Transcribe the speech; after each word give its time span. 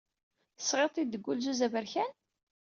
Tesɣiḍ-t-id 0.57 1.09
deg 1.11 1.25
wulzuz 1.25 1.59
aberkan? 1.67 2.11